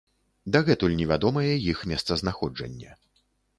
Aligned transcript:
Дагэтуль 0.55 0.95
невядомае 1.01 1.53
іх 1.75 1.85
месцазнаходжанне. 1.93 2.99